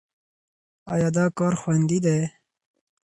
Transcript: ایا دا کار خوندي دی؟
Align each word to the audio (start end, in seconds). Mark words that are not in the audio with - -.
ایا 0.93 1.09
دا 1.15 1.25
کار 1.37 1.53
خوندي 1.61 1.99
دی؟ 2.05 2.17